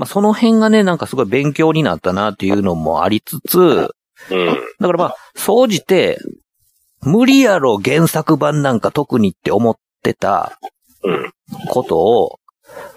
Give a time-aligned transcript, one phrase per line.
[0.00, 3.58] まあその辺がね、なんかすごい勉強になったなっていうのもありつつ、
[4.30, 4.46] うん。
[4.80, 6.18] だからまあ、総じて、
[7.02, 10.58] 無理やろ原作版なんか特にって思ってた
[11.02, 11.30] うん。
[11.68, 12.38] ことを、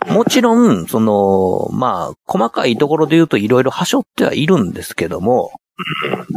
[0.07, 5.51] もちろん、その、まあ、細かいところで言うといろいろ端折ってはいるんですけども、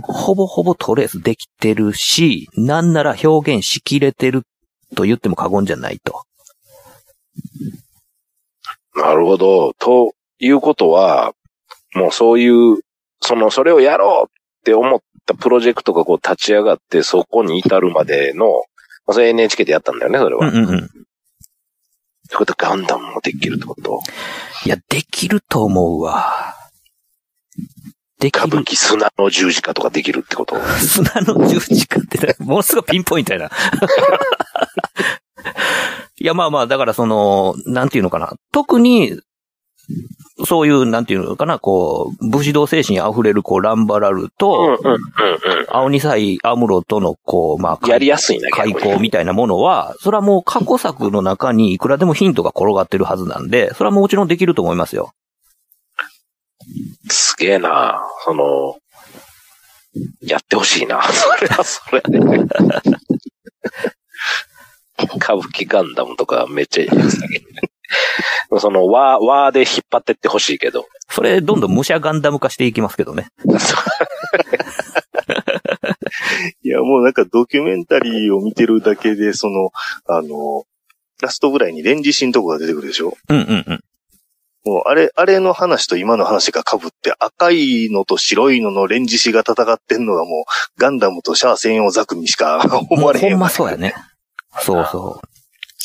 [0.02, 4.42] ほぼほぼトレースできてるし、なんなら表現しきれてる
[4.96, 6.24] と言っても過言じゃないと。
[8.96, 9.72] なるほど。
[9.74, 11.32] ということは、
[11.94, 12.78] もうそういう、
[13.20, 18.46] その、それをやろうって思ったプロジェクトがこう立ち上がって、そこに至るまでの、
[19.06, 20.48] まあ、それ NHK でやったんだよね、それは。
[20.48, 20.88] うんうんうん。
[22.28, 24.00] ということはガンダムもできるってこと？
[24.64, 26.54] いや、できると思うわ。
[28.18, 28.46] できる。
[28.46, 30.60] 歌舞伎砂の十字架とかできるってこと？
[30.80, 33.50] 砂の十字架って、ものすごいピンポイントやな。
[36.18, 38.34] いや、まあまあ、だからその、なんていうのかな。
[38.52, 39.20] 特に、
[40.44, 44.78] そういう、なんていうのかな、こう、武士道精神溢れる、こう、ランバラルうんと、
[45.68, 47.90] 青二歳アムロとの、こう、まあ、うん。
[47.90, 55.12] やりやすいな、開口みたいなものは、それはもう過去作の中にいくらでもヒントが転がってるはずなんで、それはもちろんできると思いますよ。
[57.08, 58.02] すげえな。
[58.24, 58.76] その、
[60.20, 61.00] やってほしいな。
[61.08, 62.18] それはそれで。
[65.16, 67.20] 歌舞伎ガンダムとかめっちゃいいです
[68.58, 70.86] その、和、和で引っ張ってってほしいけど。
[71.10, 73.28] それ、どんどん武者ガンダム化していきますけどね。
[76.62, 79.70] いや、もうなんかドキュメンタリーを見てるだけで、その、
[80.06, 80.64] あの、
[81.22, 83.16] ラストぐらいにレンジシンとこが出てくるでしょ？
[83.28, 83.80] うんうんうん。
[84.64, 93.94] もうあれ、あれの話と今の話が被って赤いのと白いののレンジシが戦ってんのがもうガンダムとシャア専用ザクにしか思われへんよまそうやね。
[94.60, 95.28] そうそう。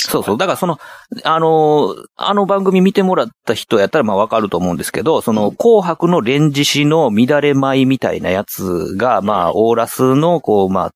[0.10, 0.38] そうそう。
[0.38, 0.80] だからその、
[1.24, 10.92] あのーあの番組見てもらった人やったらまあわかると思うんですけど、その紅白のレンジ紙の乱れ舞みたいなやつが、まあ、オーラスの、こう、まあ、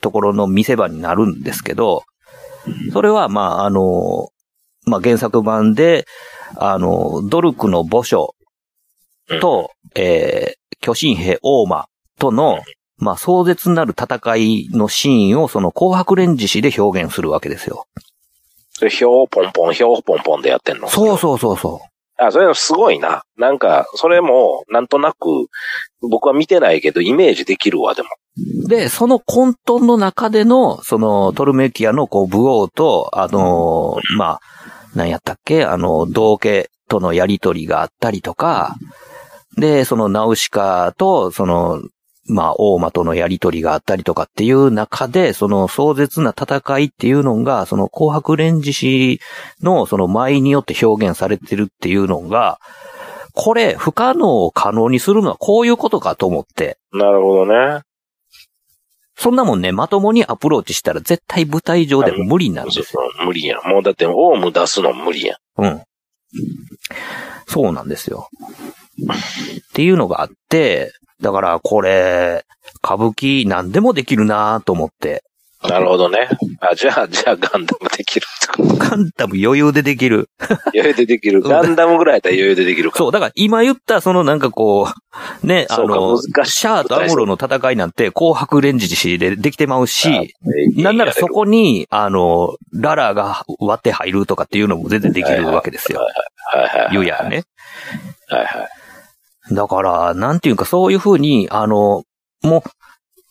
[0.00, 2.02] ところの見せ場になるんですけど、
[2.92, 6.06] それは、まあ、あのーまあ、原作版で、
[6.56, 8.34] あのードルクの墓所
[9.40, 11.86] と、えー巨神兵オーマ
[12.20, 12.60] との、
[12.98, 17.86] まあ、壮絶なる戦いのシーンをその紅白レンジ紙で表現するわけですよ。
[18.78, 21.80] それ、ひょうポンポン、ひょうポンポンでやってんのそうそうそうそ
[22.18, 23.22] あ、それすごいな。
[23.38, 25.28] なんか、それも、なんとなく、
[26.02, 28.08] 僕は見てないけど、イメージできるわ、でも。
[28.64, 28.68] う。
[28.68, 34.40] で、その混沌の中での、そのトルメキアのこう、武王と、あのーまあ、
[34.94, 38.76] 何やったっけあの、道家とのやりとりがあったりとか、
[39.56, 41.82] で、そのナウシカと、その、
[42.28, 49.20] まあ、大間とのやりとりがあったりとかっていう中で、その壮絶な戦いっていうのが、その紅白レンジ氏
[49.62, 52.58] のその舞によって表現されてるっていうのが、
[53.32, 57.82] これ、不可能を可能にするのはこういうことかと思って、なるほどね。
[59.14, 62.84] そんなもんね、まともにアプローチしたら絶対舞台上では無理なんですよ。
[62.84, 63.68] そう無理やん。
[63.68, 65.64] もうだって、オウム出すの無理やん。
[65.64, 65.82] うん。
[67.46, 68.28] そうなんですよ。
[69.70, 72.44] っていうのがあって、だからこれ、
[72.84, 75.22] 歌舞伎何でもできるなと思って。
[75.68, 76.28] なるほどね。
[76.60, 78.26] あ、じゃあ、じゃあガンダムできる。
[78.78, 80.28] ガンダム余裕でできる。
[80.74, 81.40] 余裕でできる。
[81.40, 82.98] ガンダムぐらいやったら余裕でできるから。
[82.98, 84.88] そう、だから今言ったそのなんかこ
[85.42, 90.34] う、ね、あの、シャアとアムロの戦いなんて紅白レンジシでできてまうし、
[90.78, 96.00] あなんならそこに、あの、ララが割って入るとかっていうのも全然できるわけですよ。
[96.00, 96.10] は
[96.58, 96.92] いはいはい。
[96.92, 97.44] 言うやんね。
[98.28, 98.68] はいはい。
[99.52, 102.04] だから、なんていうかそういうふうに、あの、
[102.42, 102.62] もう、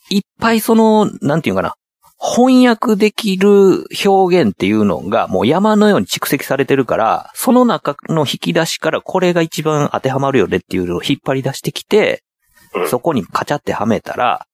[0.10, 1.76] いっぱいその、なんていうかな、
[2.18, 12.24] 翻訳できる表現っていうのがもう山のように蓄積されてるから、その中の引き出しからこれが一番当てはまるよねっていうのを引っ張り出してきて
[12.74, 14.48] う、んそこにカチャってはめたら、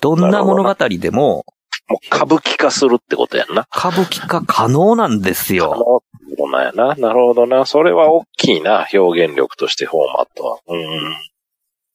[0.00, 1.44] どんな物語でも
[1.88, 3.66] もう歌舞伎化するってことやんな。
[3.74, 6.02] 歌舞伎化可能なんですあよ。
[6.48, 6.94] の、そうなんやな。
[6.96, 7.66] なるほどな。
[7.66, 8.86] それは大きいな。
[8.92, 10.58] 表現力としてフォーマットは。
[10.68, 11.16] うん。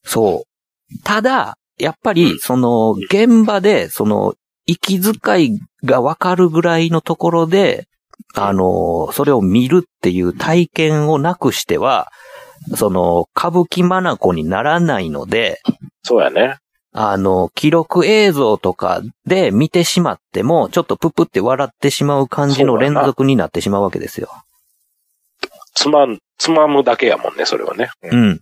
[0.03, 1.03] そう。
[1.03, 4.35] ただ、やっぱり、その、現場で、その、
[4.65, 7.87] 息遣いがわかるぐらいのところで、
[8.35, 12.11] あの、それを見るっていう体験をなくしては、
[12.75, 15.59] その、歌舞伎マナコにならないので、
[16.03, 16.57] そうやね。
[16.93, 24.29] あの、記録映像とかで見てしまっても、ちょっとププって笑ってしまう感じの連続になってしまうわけですよ。
[25.73, 27.89] つまん、つまむだけやもんね、それはね。
[28.03, 28.41] ううんん。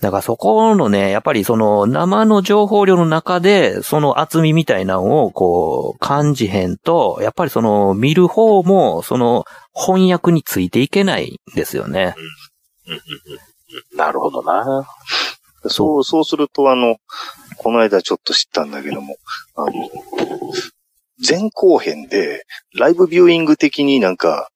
[0.00, 9.44] だからそこのね、やっぱりその生の情報量の中で、その厚みみたいなのをこう感じへんと、やっぱりその見る方もその
[9.74, 12.14] 翻訳についていけないんですよね。
[12.86, 13.38] うんうんうん
[13.94, 14.86] なるほどな。
[15.68, 16.96] そう、そうすると、あの、
[17.56, 19.16] この間ちょっと知ったんだけども、
[19.56, 19.72] あの、
[21.26, 22.44] 前後編で、
[22.74, 24.50] ライブビューイング的になんか、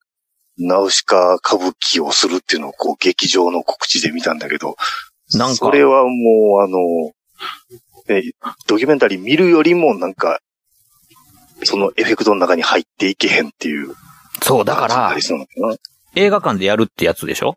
[0.58, 4.76] ナウシカ歌舞伎をするっていうのをこう劇場の告知で見たんだけど、
[5.34, 5.56] なんか。
[5.56, 7.12] それはもうあの、
[8.08, 8.22] え
[8.66, 10.40] ドキュメンタリー見るよりもなんか、
[11.64, 13.94] そのエフェクトの中に入っていけへんっていう。
[14.42, 15.16] そう、だから
[16.14, 17.56] 映画館でやるってやつでしょ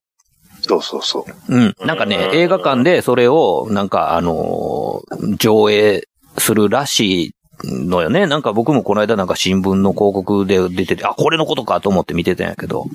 [0.68, 1.56] そうそうそう。
[1.56, 1.76] うん。
[1.86, 6.08] なんかね、映画館でそれを、なんかあのー上映
[6.38, 8.26] するらしいのよね。
[8.28, 12.86] なんか僕もこの間なんか新聞の広告で出てて、あ、これのことかと思って見てたんやけど。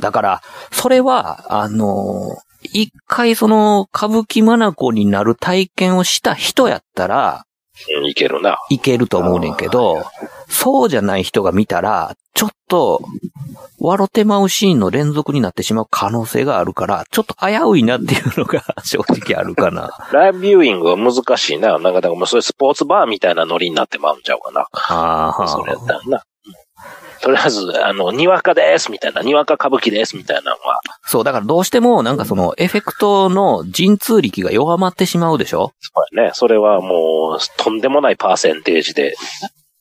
[0.00, 7.44] だから、それは、あのー一回その歌舞伎マナコになる体験をした人やったら
[7.98, 8.56] うんいけるな。
[8.70, 10.04] いけると思うねんけど、
[10.54, 13.00] そうじゃない人が見たら、ちょっと、
[13.80, 19.90] 笑ってまうシーンの連続になってしまう可能性があるから、ちょっと危ういなっていうのが 正直あるかな。
[20.12, 21.78] ライブビューイングは難しいな。
[21.78, 24.66] なんか、だからもうそういうスポーツバーみたいなノリになってまうんちゃうかな。
[24.72, 26.16] あそれやったらな。
[26.18, 26.22] うん
[27.22, 35.70] とりあえず、あの、にわかですみたいな、にわか歌舞伎ですみたいなのは、そう、だからどうしても、なんかその、エフェクトの陣痛力が弱まってしまうでしょ？
[35.78, 36.30] そうやね。
[36.34, 39.14] それはもう、とんでもないパーセンテージで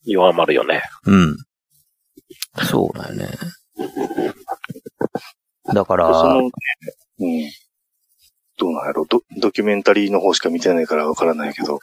[0.03, 0.81] 弱まるよね。
[1.06, 1.38] うん。
[2.68, 3.27] そうだよね。
[5.74, 6.51] だかでその、ら、うん。
[8.57, 11.80] どうなんやろドドキュメンタリーの方しか見てないからわからないけど、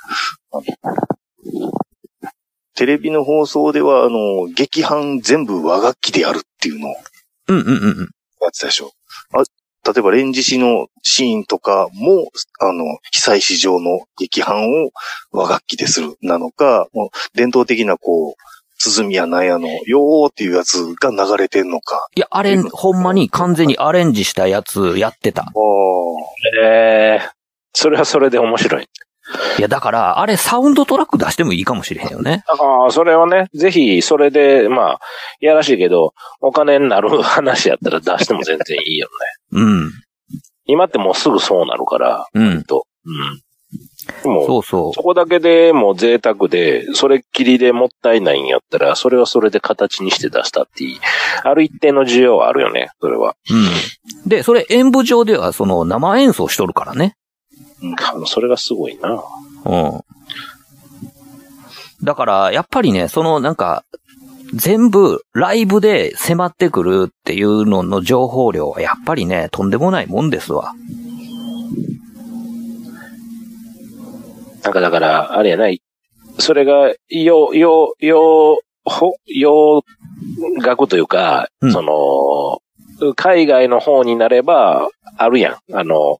[2.74, 6.94] テレビの放送では、あの、劇伴全部和楽器でやるっていうのを
[7.48, 7.98] うんうんうんうん。
[8.40, 8.92] やってたでしょ。
[9.88, 12.28] あ例えば、レンジ市のシーンとかも、
[12.60, 14.90] あの、被災市場の劇伴を
[15.32, 18.34] 和楽器でするなのか、もう伝統的なこう、
[18.78, 22.06] 鼓やなんやの、よーっていうやつが流れてんのか。
[22.14, 25.42] いや、あれ、ほんまに完全にアレンジしたやつやってた。
[25.42, 25.46] あ
[26.62, 27.30] ええ
[27.72, 28.88] それはそれで面白い。
[29.58, 32.44] いや、だから、あれサウンドトラック出してもいいかもしれへんよね。
[32.48, 35.00] ああ、それはね、ぜひ、それで、まあ、
[35.40, 39.08] いやらしいけど、お金になる 話やったら出しても全然いいよ
[39.52, 39.60] ね。
[39.60, 39.90] うん。
[40.66, 42.62] 今ってもうすぐそうなるから、うん。
[42.64, 42.84] と。
[43.04, 43.40] うん。
[44.24, 45.02] もう、そうそうそ。
[45.02, 51.00] こだけでもう贅沢で、それっきりでもったいないんやったら、それはそれで形にして出したっていい。
[51.44, 53.34] ある一定の需要はあるよね、それは。
[53.50, 54.28] うん。
[54.28, 57.16] で、それ演舞場ではその生演奏しとるからね。
[58.26, 59.22] それがすごいな。
[59.64, 60.00] うん。
[62.02, 63.84] だから、やっぱりね、そのなんか、
[64.54, 70.74] 全部ライブで迫ってくるっていうのの情報量はやっぱりね、とんでもないもんですわ。
[74.62, 75.82] なんかだから、あれやない。
[76.38, 79.82] それが、よ、よ、よ、ほ、洋
[80.62, 85.76] 楽というか、うんその、海外の方になれば、あるやん。
[85.76, 86.18] あの、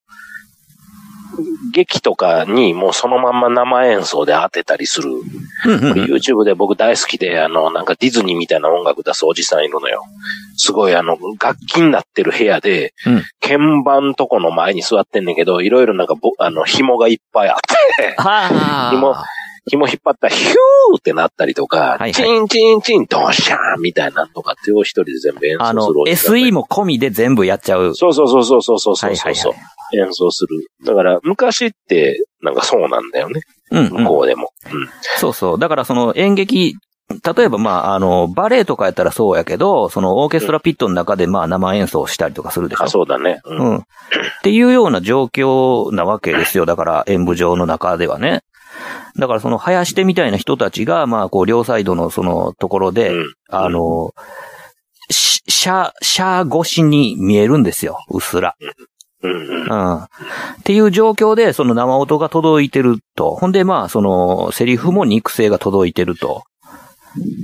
[1.73, 5.11] 劇とかにもうそのまんま生演奏で当てたりする。
[5.64, 10.02] YouTube で僕大好きで、あの、なんかディズニーみたいな音楽出すおじさんいるのよ。
[10.57, 13.23] すごいあの、楽器になってる部屋で、うん。
[13.40, 17.57] 鍵盤とこの前に座ってんねんけど、いろいろなんかぼ、あの、紐がいっぱいあっ
[17.97, 19.14] て、は紐
[19.68, 22.14] 紐引っ張ったらヒューってなったりとか、はいはい。
[22.14, 27.95] チンチンチンドシャーンみたいなのとかってを一人で全部演奏するあの、おじさんが SE も込みで全部やっちゃう。
[27.95, 30.66] そうそうそうそうそうそうそうそう、はいはいはい演奏する。
[30.87, 33.40] だから、昔って、なんかそうなんだよね。
[33.71, 34.50] うん、うん向こうでも。
[34.73, 34.88] うん。
[35.18, 35.59] そうそう。
[35.59, 36.75] だからその演劇、
[37.11, 42.85] 例えばまあ、あの、バレエとかやったらそうやけど、そのオーケストラピットの中でまあ生演奏したりとかするでしょ？
[42.85, 43.40] あ、そうだね。
[43.45, 43.59] うん。
[43.59, 43.76] うん。
[43.78, 43.83] っ
[44.42, 46.66] ていうような状況なわけですよ。
[46.66, 48.42] だから演舞場の中ではね。
[49.18, 54.12] だからその林手みたいな人たちが、まあこう両サイドのそのところで、うんあの、
[55.11, 58.04] しシャ、シャー越しに見えるんですよ。
[58.11, 58.54] うっすら。
[59.23, 59.97] うん。
[59.97, 60.09] っ
[60.65, 63.35] ていう状況で、その生音が届いてると。
[63.35, 66.45] ほんで、まあ、その、セリフも肉声が届いてると。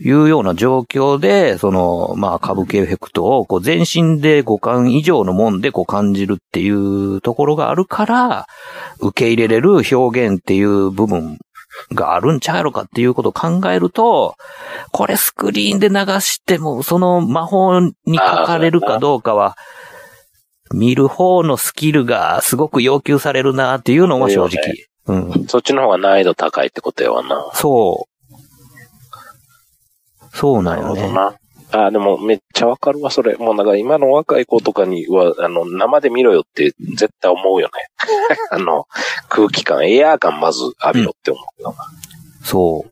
[0.05, 8.47] いうような状況で、その、まあ、歌舞伎エフェクトを、こう、全身で五感以上のもんで、こう、感じるっていうところがあるから、
[9.01, 11.39] 受け入れれる表現っていう部分
[11.93, 14.37] があるんちゃうやろかっていうことを考えると、
[14.93, 19.57] これスクリーンで流しても、その魔法にかかれるかどうかは、
[20.75, 24.87] 見る方のスキルがすごく要求されるなっていうのも正直。
[25.07, 25.47] うん。
[25.47, 27.51] そっちの方が難易度高いってことやわな。
[27.55, 28.37] そう。
[30.33, 31.01] そうなんよね。
[31.01, 31.39] なるほどな。
[31.87, 33.37] あ、でもめっちゃわかるわ、それ。
[33.37, 37.73] もうなんか今の若い子とかには、あの、生で見ろよって絶対思うよね。
[38.51, 38.87] あの、
[39.29, 41.77] 空気感、エアー感まず浴びろって思うよな。
[42.45, 42.91] そう。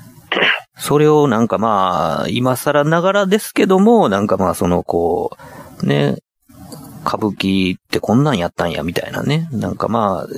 [0.76, 5.30] それをなんかまあ、今更ながらですけども、なんかまあそのこ
[5.82, 6.16] う、ね、
[7.06, 9.48] 歌舞伎ってこんなんやったんや、みたいなね。
[9.52, 10.28] なんかまあ、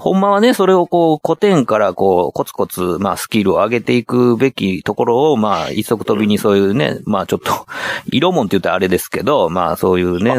[0.00, 7.66] ほんまはね、それをこう、古典からこう、コツコツ、まあ、スキルを上げていくべきところを、まあ、一足飛びにそういうね、まあ、ちょっと、
[8.10, 10.34] 色もんって言ったらあれですけど、まあ、そういうね、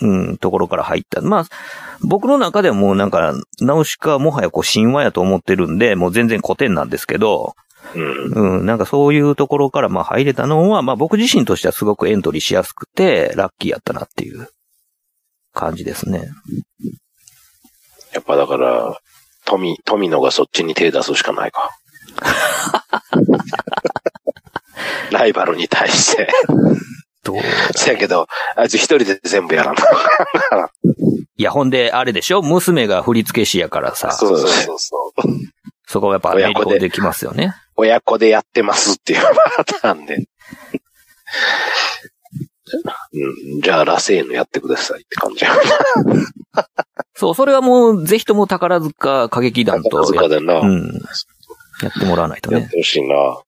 [0.00, 1.20] うん、ところから入った。
[1.20, 1.44] まあ、
[2.02, 7.54] 僕の中ではもうなんか、ナウシカはもはやこう、神話やと思ってるんで、もう全然古典なんですけど、
[7.94, 8.58] うん。
[8.58, 14.48] うん、なんかそういうところからまあ入れたのは、まあ僕自身としてはすごくエントリーしやすくて、ラッキーやったなっていう
[15.56, 16.28] 感じですね。
[18.12, 18.98] やっぱだから、
[19.44, 21.70] 富、富野がそっちに手出すしかないか。
[25.10, 26.28] ライバルに対して。
[27.22, 27.40] どう
[27.74, 29.82] せやけど、あいつ一人で全部やらな。
[31.38, 32.42] いや、ほんで、あれでしょ？
[32.42, 35.12] 娘が振付師やからさ、そそうそうそうそ
[35.98, 36.00] う。
[36.00, 37.54] こはやっぱ練り込んできますよね。
[37.76, 39.22] 親子でやってますっていう
[39.56, 40.26] パターンで。
[43.12, 45.52] うん、じゃあ、ラセーヌやってくださいって感じや。
[47.14, 51.00] そう、それはもう、ぜひとも宝塚歌劇団とや塚でな、うん。
[51.82, 52.60] やってもらわないとね。
[52.60, 53.40] やってほしいな。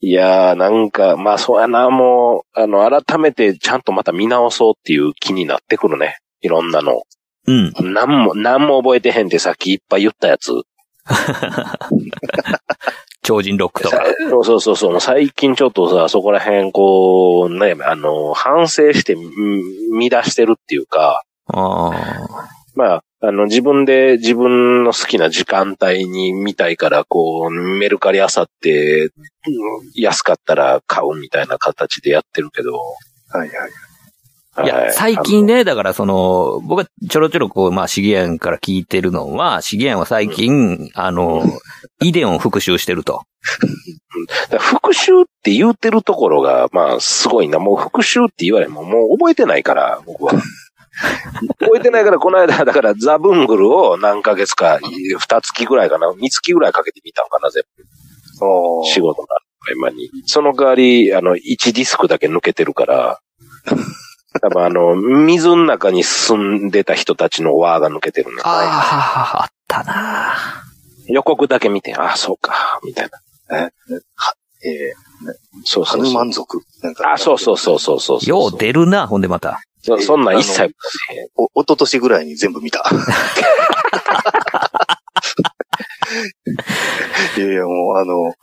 [0.00, 6.18] いやー、なんか、まあそうやな、もう、あの、改めてちゃんとまた見直そうっていう気になってくるね。
[6.42, 7.02] いろんなの。
[7.46, 7.72] うん。
[7.94, 10.52] なんも、なんも覚えてへんってさっきいっぱい言ったやつ。
[13.26, 14.04] 超人ロックとか。
[14.30, 19.28] そうそうそう最近ちょっとさ、そこら辺こう、ね、あの、反省してみ
[19.90, 22.48] 見出してるっていうか、ああ。
[22.76, 29.10] まあ、あの、自分で自分の好きな時間帯に見たいから、こう、メルカリあさって、うん
[29.94, 32.78] 安かったら買うみたいな形でやってるけど。
[33.30, 33.50] はいはい。
[34.64, 41.42] いや、はい最近ね、だからその、僕はちょろちょろこう、まあ、シゲアンから聞いてるのは、シゲアンは最近、あの、
[42.00, 43.22] イデオンを復習してると。
[44.58, 47.58] 復習って言うてるところが、まあ、すごいな。
[47.58, 50.32] もう復習って言われも、もう覚えてないから、僕は。
[51.60, 57.84] 覚えてないから、この間、だから、ザ・ブングルを何ヶ月か、二月ぐらいかな、三月ぐらいかけて見たのかな、全部。
[58.86, 59.28] 仕事の
[59.74, 60.10] 合間に。
[60.26, 63.20] その代わり、あの、1ディスクだけ抜けてるから、
[64.40, 68.62] 多分あの、水の中に住んでた人たちの輪が抜けてるんだあ
[69.38, 70.34] あ、あったな
[71.08, 73.08] 予告だけ見て、ああ、そうか、みたい
[73.50, 73.70] な。
[74.64, 74.94] えー、
[75.64, 76.02] そうそうそう。
[76.02, 77.12] ハヌマン族なんか。
[77.12, 78.28] あ、そうそうそうそうそうそう。
[78.28, 79.60] よう出るな、ほんでまた。
[79.82, 80.74] そそんなん一切、
[81.36, 82.82] お、一昨年ぐらいに全部見た。
[87.36, 88.34] いやいや、もうあの、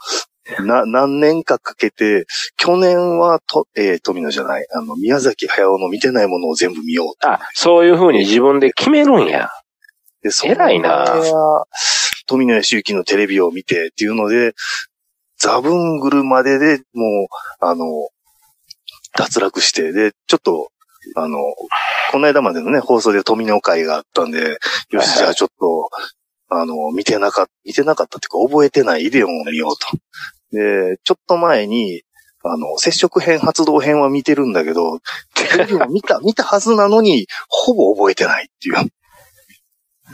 [0.65, 2.25] な、何年かかけて、
[2.57, 7.31] 去年はと、えー、富野じゃない、あの、宮崎駿の見てないものを全部見ようと。
[7.31, 9.49] あ、そういう風に自分で決めるんや。
[10.21, 11.05] で、そ偉いな
[12.27, 14.53] 富野義行のテレビを見てっていうので、
[15.37, 17.27] ザブングルまででもう、
[17.59, 17.85] あの、
[19.17, 20.69] 脱落して、で、ちょっと、
[21.15, 21.37] あの、
[22.11, 24.57] この間までのね、放送で富野会があったんで、
[24.89, 25.89] よし、じゃあちょっと、
[26.49, 29.87] あの、見てなかった、見てなかったっていうか、覚えてないイデオンを見ようと。
[30.53, 32.03] で、ちょっと前に、
[32.43, 34.99] あの、接触編、発動編は見てるんだけど、
[35.33, 38.89] テレビを見た、 見たはずなのに、ほぼ覚えてないっていう。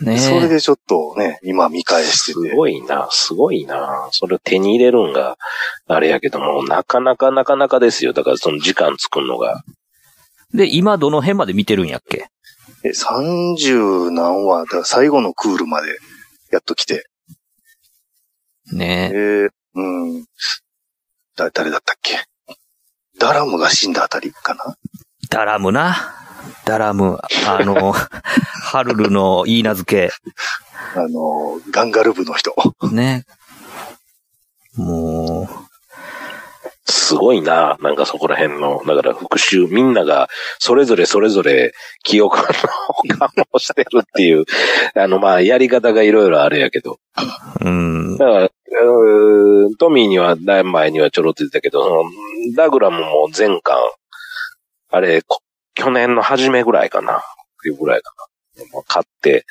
[0.05, 2.55] ねそれでちょっとね、今見返してすて。
[2.55, 4.07] ごいな、すごいな。
[4.11, 5.37] それを手に入れるんが、
[5.87, 8.13] あれやけども、なかなかなかなかですよ。
[8.13, 9.63] だからその時間作るのが。
[10.53, 12.27] で、今どの辺まで見てるんやっけ？
[12.85, 15.89] え、30何話、だ最後のクールまで
[16.51, 17.05] やっと来て。
[18.71, 19.49] えねー、
[19.79, 20.25] うん。
[21.35, 22.23] だ、誰だったっけ？
[23.17, 24.75] ダラムが死んだあたりかな？
[25.29, 25.95] ダラムな？
[26.65, 27.91] ダラム、あの、
[28.71, 30.09] ハルルの言い名付
[30.95, 32.53] あの、ガンガル部の人。
[32.81, 32.87] け。
[32.89, 33.25] ね。
[34.75, 35.49] も
[36.89, 37.77] すごいな。
[37.81, 40.29] なんかそこら辺の、だから復習、みんなが
[40.59, 44.45] それぞれそれぞれ記憶の保管をしてるっていう、
[44.95, 46.99] あの、まあ、やり方がいろいろあるやけど。
[47.61, 48.25] う、うんだ。
[48.25, 48.49] から、
[49.77, 52.03] トミーには、だいぶ前にはちょろっと言ってたけど、
[52.55, 53.77] ダグラムも全巻、
[54.91, 55.41] あれ、こ
[55.75, 57.21] 去年の初めぐらいかな。
[57.57, 58.11] 冬ぐらいか
[58.73, 58.83] な。
[58.83, 59.45] 買って、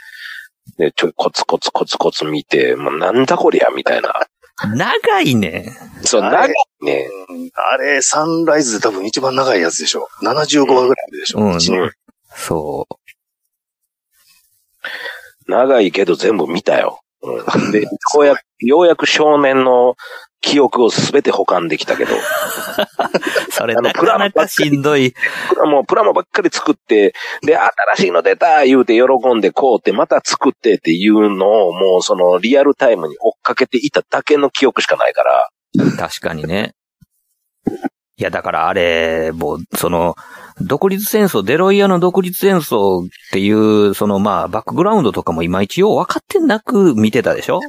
[0.76, 4.26] で、ちょいコツコツコツコツ見て、もうなんだこりゃみたいな
[4.67, 5.77] 長いね。
[6.03, 7.09] そう、あれ長いね。
[7.29, 10.09] うんあれ、サンライズで多分一番長いやつでしょ。
[10.23, 11.41] 75話ぐらいでしょ。
[11.41, 11.91] うん一年
[12.35, 12.95] そう。
[15.50, 17.00] 長いけど全部見たよ。
[17.23, 17.88] うん、で、 よ
[18.21, 19.97] うやく、ようやく少年の
[20.40, 22.14] 記憶をすべて保管できたけど、
[23.50, 25.12] それなかなかしんどい。
[25.12, 35.49] プラモ、プラモばっかり作って、で、新しいの出た言うて喜んでこうって、また作ってっていうのを、もうそのリアルタイムに追っかけていただけの記憶しかないから、
[35.99, 36.75] 確かにね。
[38.16, 40.16] いや、だからあれ、もう、その、
[40.61, 47.61] 独立戦争、デロイヤの独立戦争っていう、そのまあ、バックグラウンドとかもいまいちよう分かってなく見てたでしょ？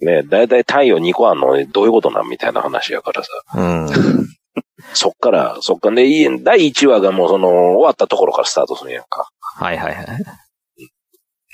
[0.00, 3.30] ね、だいたい太陽2個あんのどういうことなんみたいな話やからさ。
[3.54, 3.88] うん。
[4.94, 9.28] そっから、そっからで、いい第1話がもうその、終わったところからスタートするんやんか。
[9.40, 10.06] はいはいはい。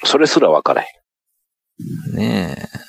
[0.05, 0.87] それすら分からへ
[2.13, 2.17] ん。
[2.17, 2.85] ねえ。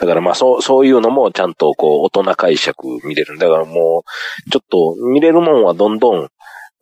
[0.00, 3.38] だからまあそう、そういうのもちゃんとこう、大人解釈見れる。
[3.38, 4.04] だからも
[4.46, 6.28] う、ちょっと見れるもんはどんどん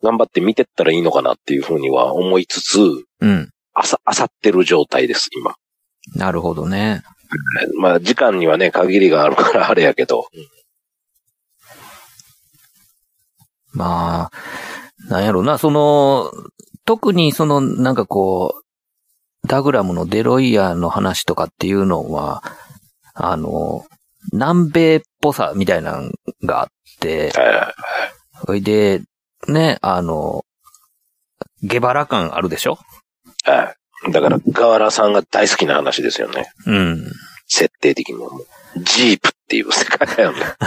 [0.03, 2.79] 頑張って見てったらいいのかなっていうふうには思いつつ、
[3.21, 3.49] うん。
[3.73, 5.55] あさ、あさってる状態です、今。
[6.15, 7.01] なるほどね。
[7.79, 10.27] まあ時間にはね、限りがあるからあれやけど。
[13.71, 16.31] まあ、なんやろな、その、
[16.85, 18.53] 特にその、なんかこ
[19.43, 22.43] う、ダグラムのデロイヤーの話とかっていうのは、
[23.13, 23.85] あの、
[24.31, 26.11] 南米っぽさみたいなの
[26.43, 26.67] があっ
[26.99, 27.73] て、は
[28.45, 29.01] それで、
[29.47, 30.45] ね、あの、
[31.61, 32.77] ゲバラ感あるでしょ？
[33.47, 33.75] いは
[34.07, 34.11] い。
[34.11, 36.51] だから、河原さんが大好きな話ですよね。
[36.65, 37.11] うん。
[37.47, 38.29] 設定的にも。
[38.77, 40.39] ジープっていう世界だよね。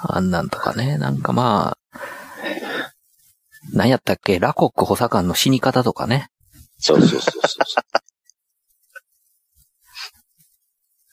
[0.00, 1.98] あんなんとかね、なんかまあ、
[3.72, 4.38] 何やったっけ？
[4.38, 6.30] ラコック補佐官の死に方とかね。
[6.78, 7.40] そうそうそうそう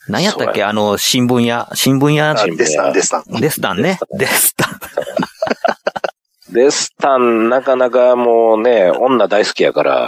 [0.07, 0.63] 何やったっけ？
[0.63, 3.23] あの、新聞屋、新聞屋、あデスタン、デスタン。
[3.41, 3.99] デスタンね。
[4.17, 4.79] デスタン。
[6.53, 10.07] デスタン、なかなかもうね、女大好きやから、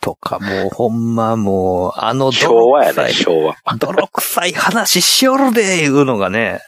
[0.00, 3.56] とか、もうほんまもう、あの昭和やね、昭和。
[3.76, 6.60] 泥臭い話しよるで、いうのがね、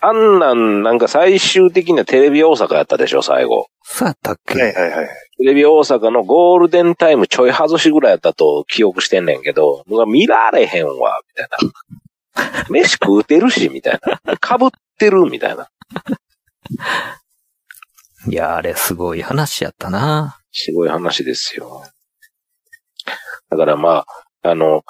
[0.00, 3.66] あんなん、なんか最終的にはテレビ大阪やったでしょ、最後。
[3.82, 5.08] そうやったっけ、はいはいはい。
[5.38, 12.66] テレビ大阪のゴールデンタイムちょい外しぐらいやったと記憶してんねんけど、見られへんわ、みたいな。
[12.70, 14.34] 飯食うてるし、みたいな。
[14.34, 15.68] 被ってる、みたいな。
[18.26, 20.40] いや、あれすごい話やったな。
[20.50, 21.84] すごい話ですよ。
[23.48, 24.04] だからま
[24.42, 24.82] あ、あの、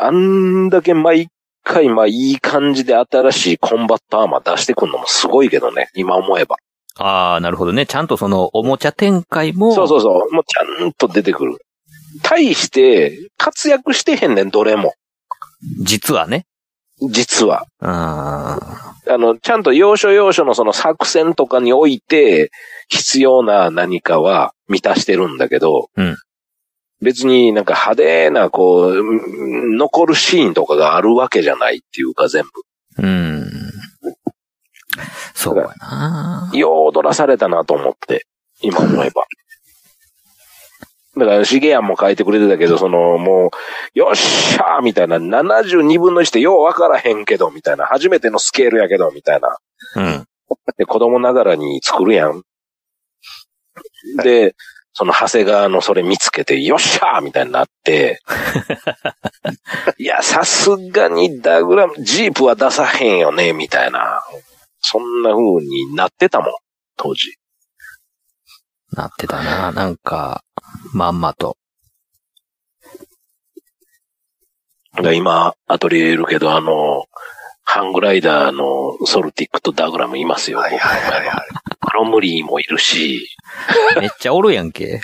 [0.00, 1.28] あんだけ毎
[1.62, 6.56] 回、まあいい感じで新しいコンバットアーマー出してくんのもすごいけどね、今思えば。
[6.98, 7.86] ああ、なるほどね。
[7.86, 10.32] ちゃんとその、おもちゃ展開も、そうそうそう。
[10.32, 11.56] もうちゃんと出てくる。
[12.22, 14.94] 対して、活躍してへんねん、どれも。
[15.82, 16.46] 実はね。
[17.10, 17.66] 実は。
[17.80, 22.50] ああの、ちゃんと要所要所のその作戦とかにおいて、
[22.88, 26.16] 必要な何かは満たしてるんだけど、うん
[27.02, 33.02] 別になんか派手な、こう、うん残るシーンとかがあるわけじゃないっていうか全部。
[33.02, 33.65] ーうん。
[35.34, 36.50] そうやな。
[36.54, 38.26] よう踊らされたなと思って、
[38.60, 39.24] 今思えば。
[41.16, 43.50] だから、シゲヤンも書いてくれてたけど、その、も
[43.94, 49.56] う、よっしゃーみたいな、72分の1ってようわからへんけど、みたいな、初めてのスケールやけど、みたいな。
[49.96, 50.26] うん。
[50.76, 52.42] で、子供ながらに作るやん。
[54.22, 54.54] で、
[54.92, 58.20] その長谷川のそれ見つけて、よっしゃーみたいになって、
[59.98, 64.22] いや、さすがにダグラム、ジープは出さへんよね、みたいな。
[64.88, 66.48] そんな風になってたもん、
[66.96, 67.34] 当時。
[68.92, 69.72] なってたな。
[69.72, 70.44] なんか、
[70.92, 71.56] まんまと。
[75.12, 77.06] 今、アトリエいるけど、あの、
[77.64, 80.58] ハングライダーのソルティックとダグラムいますよ。
[80.58, 81.48] はいはいはいはい。
[81.80, 83.28] クロムリーもいるし、
[83.98, 85.00] めっちゃおるやんけ。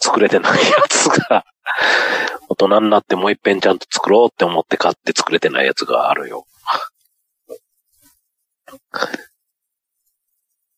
[0.00, 1.44] 作れてないやつが、
[2.48, 6.46] 大人になってもう一遍ちゃんと作ろうって思って買って作れてないやつがあるよ。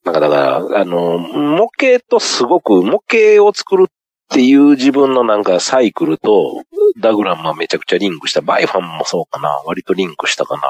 [0.05, 3.93] なんかだから、あの、模型とすごく、模型を作るっ
[4.29, 6.63] ていう自分のなんかサイクルと、
[7.01, 8.41] ダグラムはめちゃくちゃリンクした。
[8.41, 9.49] バイファンもそうかな。
[9.65, 10.63] 割とリンクしたかな。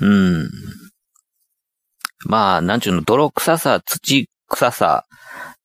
[0.00, 0.50] うん。
[2.26, 5.04] まあ、なんちゅうの、泥臭さ、土臭さ、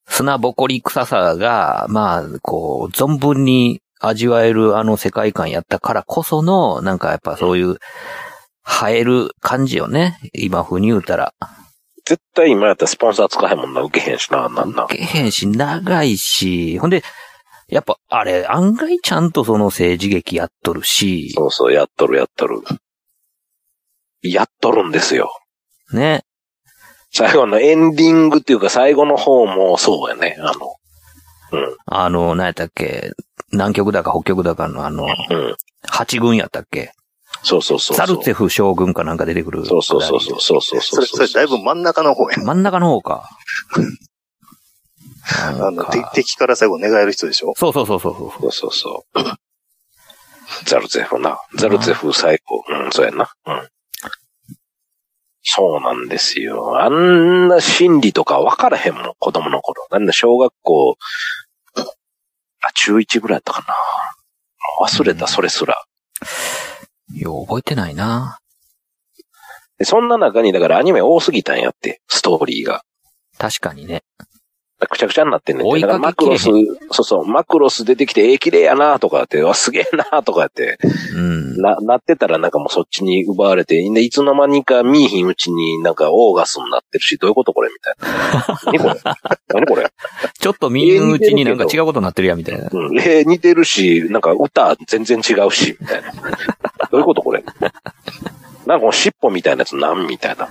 [0.07, 7.77] 砂ぼこり臭さが、まあ、こう、存分に味わえるあの世界観やったからこその、なんかやっぱそういう、
[8.87, 10.19] 映える感じよね。
[10.33, 11.33] 今風に言うたら。
[12.05, 13.81] 絶対今やったらスポンサー使えへんもんな。
[13.81, 14.85] 受けへんしな、なんなん？
[14.85, 17.03] 受けへんし、長いし、ほんで、
[17.67, 22.61] やっぱ、あれ、案外ちゃんとその政治劇やっとるし、そうそう、やっとるやっとる。
[24.21, 25.31] やっとるんですよ。
[25.93, 26.23] ね。
[27.11, 30.37] 最後のエンディングっていうか最後の方もそうやね。
[30.39, 30.75] あの、
[31.85, 33.11] あの、何やったっけ、
[33.51, 35.55] 南極だか北極だかのあの、うん。
[35.87, 36.91] 八軍やったっけ？
[37.49, 37.97] そうそうそうそう。
[37.97, 39.65] サルツェフ将軍かなんか出てくる。
[39.65, 42.37] そうそうそうそうそうそうそれ、それだいぶ真ん中の方や。
[42.37, 43.29] 真ん中の方か。
[45.41, 47.53] あの、敵から最後願える人でしょ？
[47.55, 48.31] そうそうそうそうそう。
[48.41, 49.23] そうそうそう。
[50.65, 51.39] ザルツェフな。
[51.55, 52.63] ザルツェフ最高。
[52.67, 53.31] うん、そうやな。
[53.45, 53.69] うん。
[55.43, 56.79] そうなんですよ。
[56.81, 59.87] あんな心理とか分からへんもん、子供の頃。
[59.89, 60.97] なんだ、小学校、
[61.75, 61.83] あ、
[62.73, 63.73] 中1ぐらいやったかな。
[64.85, 65.81] 忘れた、それすら。
[67.13, 68.39] よう覚えてないな。
[69.77, 72.83] でそんな中に、だからアニメ多すぎたんやって、ストーリーが。
[73.37, 74.03] 確かにね。
[74.87, 75.69] くちゃくちゃになってんねんて。
[75.71, 76.43] 追いかけマクロス
[76.91, 80.77] そうそう、マクロス出てきて、ええ、綺麗やなとかって、わ、すげえなとかって、
[81.15, 81.57] うん。
[81.61, 88.61] な、なってたらなんかもうそっちに奪われて、で、いつの間にか見えひんうちになんかオーガスになってるし、どういうことこれみたいな。
[88.65, 89.01] 何これ？
[89.53, 89.91] 何これ？
[90.39, 92.69] ちょっと見ぬうちになんか違うことになってるやみたいな。
[92.71, 92.99] うん。
[92.99, 96.11] えー似てるし、なんか歌全然違うし、みたいな。
[96.91, 97.43] どういうことこれ？
[98.69, 100.47] なんかこの尻尾みたいなやつなんみたいな。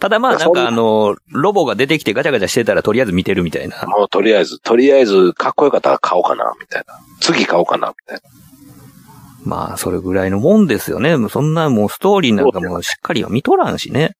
[0.00, 3.84] ただまあなんかあの、ロボが出てきてガチャガチャしてたらとりあえず見てるみたいな。
[3.86, 6.98] もうとりあえず、とりあえずかっこよかったら買おうかな、みたいな。
[7.20, 8.22] 次買おうかな、みたいな。
[9.44, 11.16] まあそれぐらいのもんですよね。
[11.28, 14.16] そんなもうストーリーなんかもうしっかりは見とらんしね。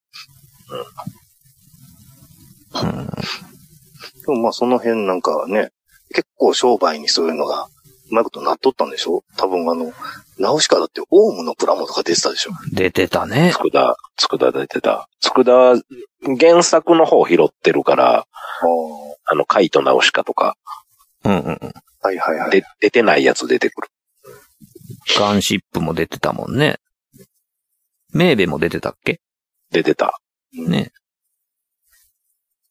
[2.75, 3.07] うん。
[3.07, 3.12] で
[4.27, 5.70] もまあその辺なんかね、
[6.14, 7.79] 結構商売にそういうのが、う
[8.14, 9.25] まいことなっとったんでしょ？
[9.37, 9.92] 多分あの、
[10.38, 12.51] ナウシカだってオウムのプラモとか出てたでしょ？
[12.73, 13.51] 出てたね。
[13.53, 15.09] つくだ、つくだ出てた。
[15.20, 15.83] つくだは
[16.38, 18.27] 原作の方拾ってるから、
[19.25, 20.57] あの、カイトナウシカとか、
[21.25, 21.73] うんうんうん。
[22.03, 22.51] はいはいはい。
[22.51, 23.88] で、出てないやつ出てくる。
[25.18, 26.79] ガンシップも出てたもんね。
[28.12, 29.20] メーベも出てたっけ？
[29.70, 30.20] 出てた。
[30.53, 30.92] ね。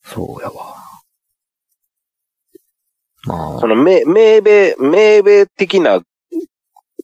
[0.04, 0.76] そうやわ。
[3.26, 6.02] まあそ、の、め、名べ、名べ的な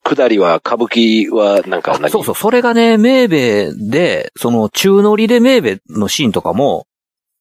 [0.03, 6.87] くだりは、歌舞伎は、なんかそうそう、それがね、メーベで、その、中乗りでメーベのシーンとかも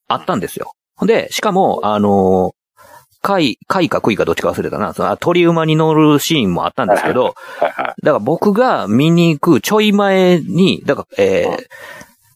[0.09, 0.73] あったんですよ。
[1.03, 2.55] で、しかも、あの、
[3.25, 4.93] 貝、貝か杭かどっちか忘れたな。
[4.93, 7.35] そのあ鳥馬に乗るシーンもあったんですけど。
[7.59, 11.67] だから僕が見に行くちょい前に、だから、えー、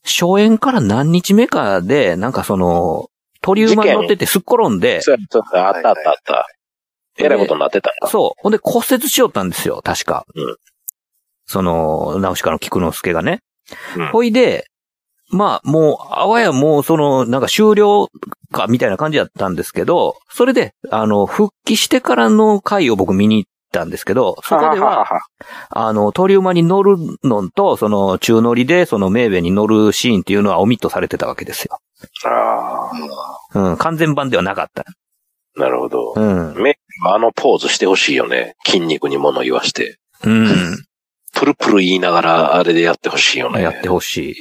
[0.04, 3.10] 初演から何日目かで、なんかその、
[3.48, 6.46] 鳥馬に乗っててすっ転んで、そうやそうやあったあったあった。
[7.18, 8.08] えらいことになってたんだ。
[8.08, 8.42] そう。
[8.42, 10.24] ほんで骨折しよったんですよ、確か。
[10.34, 10.56] うん
[11.50, 13.40] その、ナウシカの菊之助がね。
[13.96, 14.66] うんほいで、
[15.30, 18.08] まあ、もう、あわやもう、その、なんか終了
[18.52, 25.06] か、みたいな感じだったんですけど、それで、あの、復帰してからの回を僕見に行ったんですけど、そこでは、
[25.70, 31.78] あの、鳥馬に乗るのと、その、中乗りで、その、メーベに乗るシーンっていうのはオミットされてたわけですよ。
[32.24, 32.90] あ
[33.54, 34.84] うん、完全版ではなかった。
[35.56, 36.14] あ、なるほど。
[36.16, 36.54] うん。
[36.62, 38.54] 目、あのポーズしてほしいよね。
[38.64, 39.98] 筋肉に物言わして。
[40.24, 40.48] うん。
[41.34, 43.62] プルプル言いながら、あれでやってほしいよね。
[43.62, 44.36] やってほしい。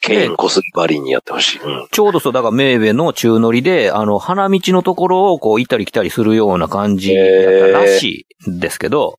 [0.00, 1.60] ケインこすりばりにやってほしい。
[1.60, 1.88] うん。
[1.90, 7.26] ちょうどそう、だからメーベの中乗りで、あの、花道のところをこう行ったり来たりするような感じだっ
[7.72, 9.18] たらしいんですけど、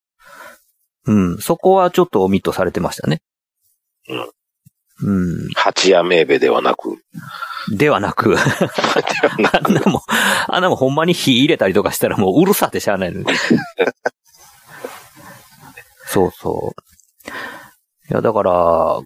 [1.06, 3.22] うん、そこはちょっとオミットされてましたね。
[5.02, 5.50] うん。
[5.56, 6.98] 八夜名べではなく。
[7.72, 8.40] ではなく、では
[9.38, 10.02] なあんなもん、
[10.48, 13.26] あんなもんほんまに火入れたりとかしたらもううるさってしゃあないのに。
[16.08, 16.82] そうそう。
[18.12, 19.00] いや、だから、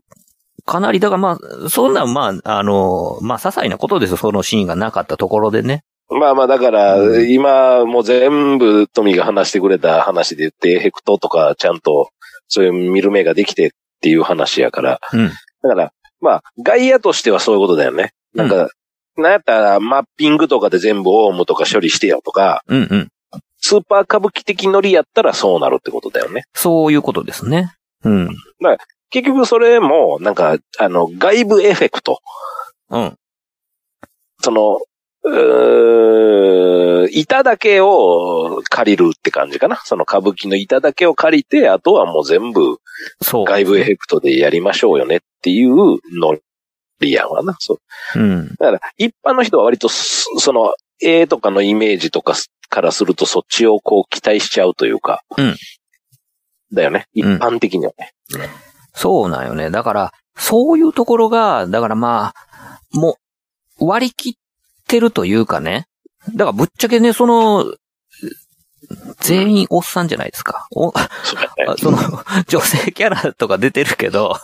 [0.65, 5.84] かなり、だからまあ、そんなんまあ、あの、まあ、些細なことですよ、そのシーンがなかったところでね。
[6.10, 12.10] まあまあ、だから、うん今、もう全部、トミーが話してくれた話で言って、ヘクトとか、ちゃんと、
[12.47, 13.69] そういう見る目ができてっ
[14.02, 14.99] ていう話やから。
[15.12, 15.30] うん。
[15.30, 18.12] だから、まあ、外野としてはそういうことだよね。
[18.34, 18.69] なんか、
[19.17, 23.10] なんやったら、マッピングとかで全部オウムとか処理してよとか、うんうん。
[23.58, 26.43] スーパー歌舞伎的ノリやったらそうなるってことだよね。
[26.54, 27.73] そういうことですね。
[28.04, 28.36] うん。
[29.13, 32.19] 結局それも、なんか、あの、外部エフェクト。
[32.89, 33.15] うん。
[34.41, 34.80] その、
[35.26, 39.80] うー板だけを借りるって感じかな。
[39.86, 42.80] その歌舞伎の板だけを借りて、あとはもう全部
[43.21, 43.45] そう。
[43.45, 46.36] 外部エフェクトでやりましょうよねっていうノ
[46.99, 47.56] リやんわな。
[47.60, 47.78] そ
[48.15, 48.19] う。
[48.19, 48.47] うん。
[48.56, 52.34] だから、一般の人は割とす、その、絵とかのイメージとか
[52.69, 55.21] からするとそっちをこう期待しちゃうというか。
[55.38, 55.56] うん。
[56.73, 57.06] だよね。
[57.13, 58.12] 一うん般的にはね。
[58.94, 59.70] そうなんよね。
[59.70, 63.18] だから、そういうところが、だからまあ、も
[63.80, 64.34] う、割り切っ
[64.88, 65.88] てるというかね。
[66.36, 67.74] だからぶっちゃけね、その、
[69.20, 70.68] 全員おっさんじゃないですか。
[70.76, 70.94] お、
[71.78, 71.98] その、
[72.48, 74.38] 女性キャラとか出てるけど、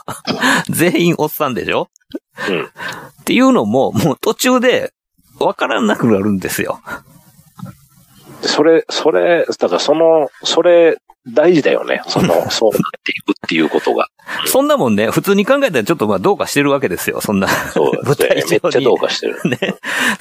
[0.70, 1.90] 全員おっさんでしょ？
[2.50, 2.66] うん。
[2.66, 2.70] っ
[3.26, 4.94] ていうのも、もう途中で、
[5.40, 6.82] わからなくなるんですよ。
[8.42, 10.98] それ、それ、だからその、それ、
[11.28, 12.02] 大事だよね。
[12.08, 14.08] その、 そうなっていくっていうことが。
[14.46, 17.48] そんなもんね、普通に考えたらちょっとまあどうかしてるわけですよ、そんな。
[17.48, 19.40] そう舞台上にめっちゃどうかしてる。
[19.46, 19.58] ね。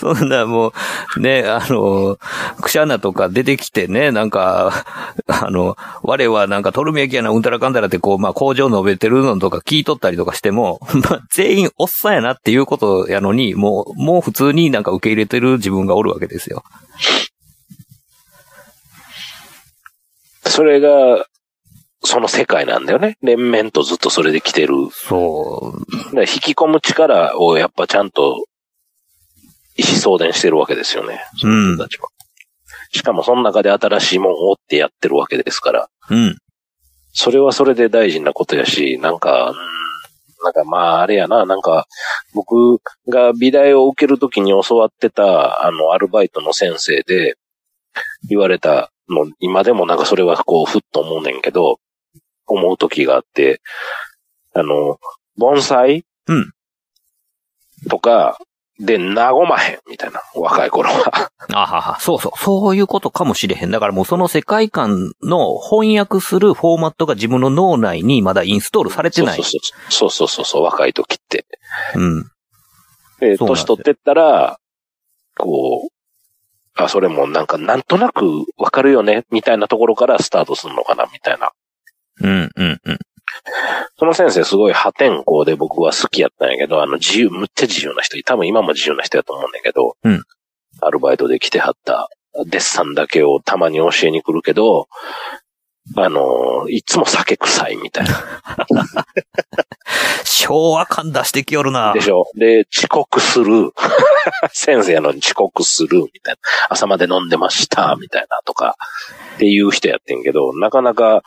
[0.00, 0.72] そんなも
[1.16, 2.18] う、ね、あの、
[2.60, 4.84] クシャナとか出てきてね、なんか、
[5.26, 16.64] あの、我はなんかトルメキやな、うんたらかんたらってこう、まあ工場述べてるのとか聞いとったりとかしても、 まあ全員おっさんやなっていうことやのに、もう、もう普通になんか受け入れてる自分がおるわけですよ。
[20.48, 21.26] それが、
[22.04, 23.18] その世界なんだよね。
[23.22, 24.74] 連綿とずっとそれで来てる。
[24.92, 26.20] そう。
[26.20, 28.44] 引き込む力をやっぱちゃんと
[29.76, 31.20] 意思相伝してるわけですよね。
[31.38, 32.08] その人たちは。
[32.92, 35.88] しかもその中で新しいもんを追ってやってるわけですから。
[36.08, 36.38] うん。
[37.12, 39.78] それはそれで大事なことやし、なんか、うん
[40.42, 41.86] なんかまああれやな、なんか
[42.34, 47.36] 僕が美大を受けるときに教わってたあのアルバイトの先生で
[48.28, 51.78] 言われたの、今でもなんかそれはこうふっと思うねんけど、
[52.46, 53.60] 思うときがあって、
[54.54, 54.98] あの、
[55.36, 56.52] 盆栽うん
[57.88, 58.38] とか
[58.80, 61.30] で和まへんみたいな、若い頃は。
[61.52, 63.70] あはは、そうそう、そういうことかもしれへん。
[63.70, 69.42] だからもうその世界観の翻訳するフォーマットが自分の脳内にまだインストールされてない。
[69.42, 71.46] そうそうそうそうそう、若い時って。
[71.94, 72.22] うん。
[73.18, 74.58] で、年取ってったら、
[75.36, 75.97] こう、
[76.86, 81.52] あ、それもなんかなんとなくわかるよね、みたいなところからスタートするのかな、みたいな。
[82.20, 82.98] うん、うん、うん。
[83.98, 90.22] その先生すごい破天荒で僕は好きやったんやけど、あの自由、むっちゃ自由な人、多分今も自由な人やと思うんだけど、うん
[90.80, 92.08] アルバイトで来てはった
[92.46, 94.86] デッサンだけをたまに教えに来るけど、
[95.96, 98.14] あの、いつも酒臭いみたいな。
[100.24, 102.00] 昭和感出してきよるなで。
[102.00, 102.26] しょ？
[102.36, 103.72] で、遅刻する。
[104.52, 106.38] 先生やのに遅刻する、みたいな。
[106.70, 108.76] 朝まで飲んでました、みたいなとか、
[109.36, 111.22] っていう人やってんけど、なかなか、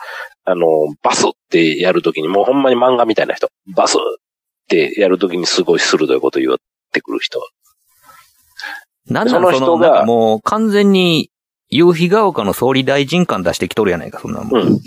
[0.45, 0.67] あの、
[1.01, 3.49] バスってやるときに、もうほんまに漫画みたいな人。
[3.75, 3.99] バスっ
[4.67, 6.57] てやるときにすごい鋭いこと言っ
[6.91, 7.41] てくる人。
[9.07, 11.29] なんその、なんかもう完全に
[11.71, 14.61] 夕日が丘の総理大臣感出してきとるやないか、そんなもん。
[14.61, 14.79] うん。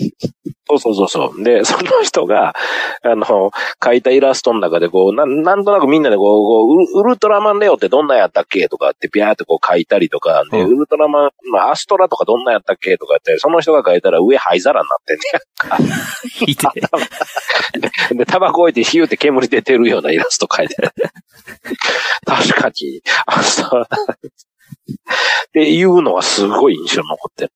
[0.67, 1.43] そうそうそうそう。
[1.43, 2.55] で、 その人が、
[3.03, 16.67] あの、描いたイラストの中で、こう、なん、なんとなくみんなでこう、こうウルトラマンレオってどんなやったっけとかって、ビャーってこう書いたりとか、で、うんウルトラマン、まあ、アストラとかどんなやったっけとかって、その人が書いたら上灰皿になってんねいて。
[16.81, 16.89] や。
[18.17, 20.91] で、タバコ置いてヒューって煙出てるようなイラスト書いてる。
[22.27, 23.87] 確かに、アストラ
[24.75, 27.53] っていうのはすごい印象に残ってる。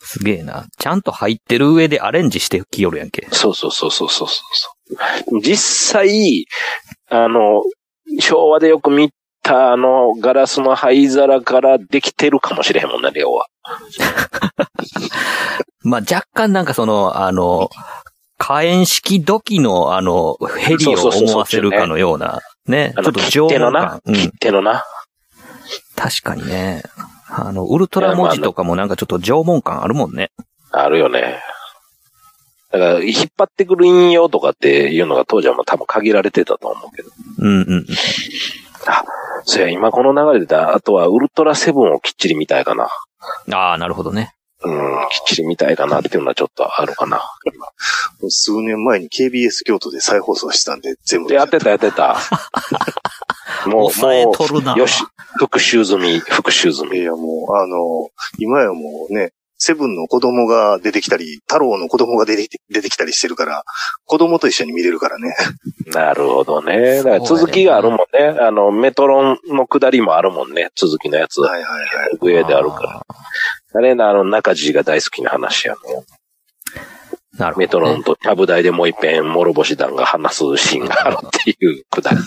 [0.00, 0.66] すげえな。
[0.78, 3.26] ちゃんと入ってる上でアレンジしてきよるやんけ。
[3.32, 5.40] そうそうそうそうそうそう。
[5.40, 6.46] 実際、
[7.10, 7.62] あの、
[8.20, 9.10] 昭和でよく見
[9.42, 13.46] たあの、ガラスの灰皿からできてるかもしれへんもんね、レオは。
[15.82, 17.70] まあ、若干なんかその、あの、
[18.38, 24.00] 火炎式土器のあの、ヘリを思わせるかのような、ね、ちょっと縄文切手のな感。
[24.04, 24.30] うん。
[24.40, 24.84] 手のな。
[25.96, 26.82] 確かにね。
[27.28, 30.30] あの、ウルトラ文字とかもなんかちょっと縄文感あるもんね。
[30.70, 31.40] あるよね。
[32.70, 37.10] だから、引っ張ってくる引用とかっていうのが当時はもう多分限られてたと思うけど。
[37.38, 37.86] うんうんうん。
[39.44, 42.88] そうや、今この流れでだ、あとはウルトラセブンをきっちり見たいかな。
[43.52, 44.34] ああ、なるほどね。
[44.62, 44.74] うん、
[45.10, 47.22] きっちり見たいかなっていうのはちょっとあるかな。
[48.28, 51.32] 数年前に KBS 京都で再放送したんで、全部。
[51.32, 52.16] やってた、やってた。
[53.66, 54.74] もう、抑えもとるな。
[54.74, 55.02] う、よし、
[55.38, 56.98] 復習済み、復習済み。
[56.98, 58.08] いや、もう、あの、
[58.38, 63.64] 今やもうね、セブンの子供が出てきたり、太郎の子供が出てき出てきたりしてるから、
[64.04, 65.34] 子供と一緒に見れるからね。
[65.92, 66.98] なるほどね。
[66.98, 68.36] だから続きがあるもんね。
[68.38, 70.68] あの、メトロンの下りもあるもんね。
[70.76, 71.40] 続きのやつ。
[71.40, 72.18] はいはいはい。
[72.20, 73.02] 上であるから。
[73.74, 75.80] あれな、あの、中地が大好きな話やね。
[77.38, 77.66] なるほど、ね。
[77.66, 82.18] メトロンとちゃぶ台でもう一遍、諸星団が話すシーンがあるっていうくだり。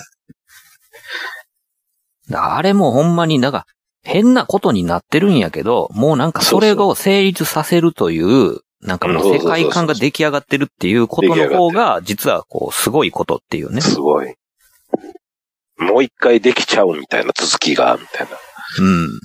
[2.32, 3.66] あれもほんまになんか、
[4.04, 13.82] 変なことになってるんやけど、もうなんかそれを成立させるという、なんかもう世界観が出来上がってるっていうことの方が、実はこう、すごいことっていうね。
[13.82, 14.34] すごい。
[15.78, 18.38] もう一回できちゃうみたいな続きが、みたいな。
[18.80, 19.20] うん。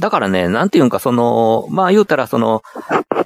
[0.00, 2.62] だからね、なんていうんか、その、まあ言うたらその、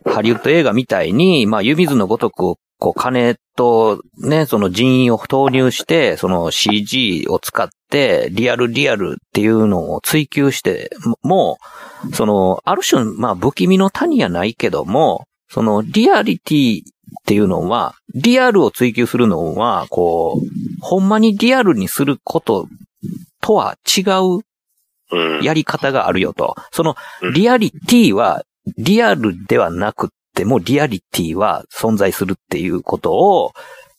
[0.06, 10.90] ハリウッド映画みたいに、まあ湯水のごとくこう、金と、ね、その人員を投入して、その CG を使って、リアルリアルっていうのを追求して、
[11.22, 11.58] も
[12.10, 16.84] う、その、ある種、まあ、不気味の谷やないけども、その、リアリティっ
[17.26, 20.46] ていうのは、リアルを追求するのは、こう、
[20.80, 22.66] ほんまにリアルにすること
[23.42, 24.40] とは違う
[25.12, 25.42] うん。
[25.42, 26.54] やり方があるよと。
[26.70, 28.44] そのうん、リアリティは、
[28.78, 33.52] リアルではなくっても、リアリティは存在するっていうことを、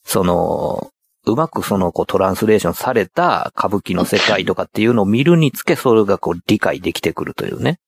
[0.04, 0.90] その、
[1.28, 7.80] うまくその、こう、トランスレーションされた歌舞伎の世界とかっていうのを見るにつけ、それがこう、理解できてくるというね。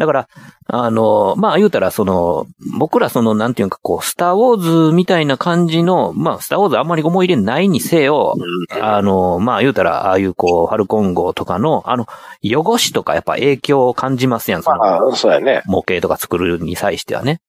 [0.00, 0.28] だから、
[0.66, 2.46] あの、まあ言うたら、その、
[2.78, 12.06] 僕らその、なんていうか、こう、スターウォーズみたいな感じの、まあ、スターウォーズあんまり思い入れないにせよ、うんあの、まあ言うたら、ああいうこう、ファルコン号とかの、あの、
[12.42, 15.62] 汚しとかやっぱ影響を感じますやん、その、まあ、そうやね。
[15.66, 17.42] 模型とか作るに際してはね。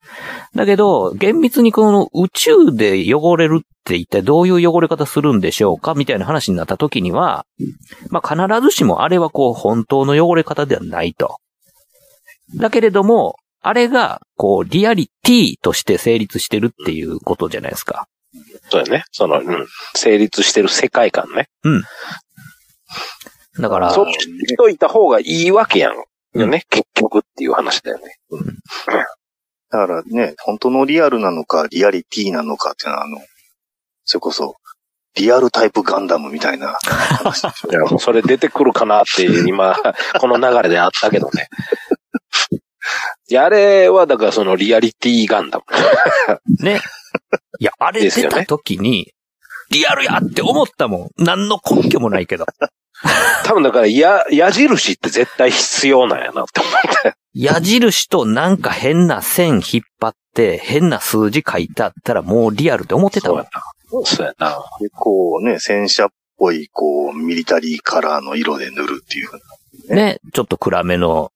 [0.53, 7.45] だけど、厳密にこの宇宙で汚れるって一体どういう汚れ方するんでしょうかみたいな話になった時には、
[8.09, 11.37] まあ必ずしもあれはこう、本当の汚れ方ではないと。
[12.55, 18.07] だけれども、あれが、こう、リアリティとして成立してるっていうことじゃないですか。
[18.69, 19.03] そうやね。
[19.11, 19.67] その、うん。
[19.95, 21.49] 成立してる世界観ね。
[23.59, 25.93] だから、そうしといた方がいいわけやん。
[26.39, 26.63] よね。
[26.69, 28.03] 結局っていう話だよね。
[29.69, 33.17] だからね、本当のリアルなのか、リアリティなのかっていうのは、あの、
[34.05, 34.55] それこそ、
[35.15, 39.75] リアルタイプガンダムみたいな話でしょ いや、もうそれ出てくるかなって、今、
[40.19, 41.47] この流れであったけどね。
[43.29, 45.65] いや、あれは、だからそのリアリティガンダム。
[46.65, 46.81] ね。
[47.59, 49.13] いや、あれ出た時に、
[49.69, 51.09] リアルやって思ったもん。
[51.17, 52.45] 何の根拠もないけど。
[53.45, 56.71] 多分だから、や、矢印って絶対必要なんやなって思っ
[57.03, 57.13] て。
[57.33, 63.45] 矢印となんか変な線引っ張って、変な数字書いてあったらもうリアルって思ってたもん。
[64.05, 64.63] そうやな。
[64.79, 69.95] で、こうね、戦車っぽい、こう、ミリタリーカラーの色で塗るっていう。
[69.95, 70.19] ね。
[70.33, 71.31] ちょっと暗めの。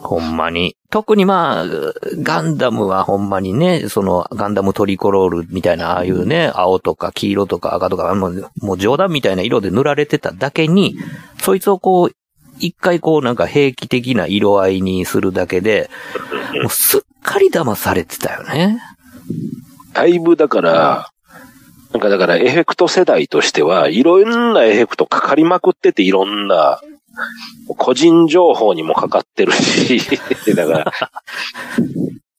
[0.00, 0.76] ほんまに。
[0.90, 1.66] 特にまあ、
[2.22, 10.96] ガンダムはほんまにね、そのガンダムトリコロールみたいな、ああいうね、青とか黄色とか赤とか、もうもう冗談みたいな色で塗られてただけに、
[11.40, 12.10] そいつをこう、
[12.58, 15.88] 一回こうなんか兵器的な色合いにするだけで、
[16.62, 18.80] もうすっかり騙されてたよね。
[19.94, 21.08] だいぶだから、
[21.92, 26.80] なんかだからエフェクト世代としては、いろんなエフェクトかかりまくってて、いろんな、
[27.76, 30.00] 個人情報にもかかってるし、
[30.54, 30.92] だから、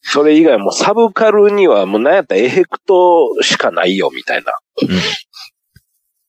[0.02, 4.54] それ以外もサブカルにはもうなんやったらエフェクトしかないよ、みたいな。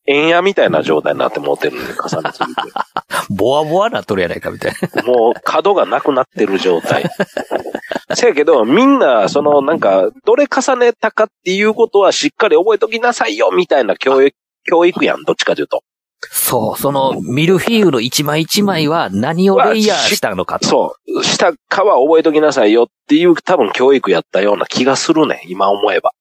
[0.07, 2.63] 円やみたいな状態になって持ってるんで、重ねすぎて。
[3.31, 5.03] ボワボワなっとるやないかみたいな。
[5.03, 7.05] もう角がなくなってる状態。
[8.15, 14.37] せやけど、みんな、その、なんか、どれ重ねたかっていうことはしっかり覚えときなさいよ、みたいな教育、
[14.69, 15.83] 教育やん、どっちかというと。
[16.31, 20.67] そう、そのミルフィーユの一枚一枚は何をレイヤーしたのかと。
[20.67, 21.25] そう。
[21.25, 26.13] 下かは覚えときなさいよっていう多分教育やったような気がするね、今思えば。